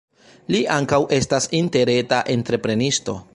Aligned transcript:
Li 0.55 0.61
ankaŭ 0.75 0.99
estas 1.17 1.47
interreta 1.59 2.23
entreprenisto. 2.37 3.21